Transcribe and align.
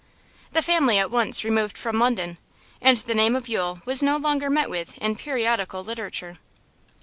The 0.51 0.63
family 0.63 0.97
at 0.97 1.11
once 1.11 1.43
removed 1.43 1.77
from 1.77 1.99
London, 1.99 2.39
and 2.81 2.97
the 2.97 3.13
name 3.13 3.35
of 3.35 3.47
Yule 3.47 3.83
was 3.85 4.01
no 4.01 4.17
longer 4.17 4.49
met 4.49 4.67
with 4.67 4.97
in 4.97 5.15
periodical 5.15 5.83
literature. 5.83 6.39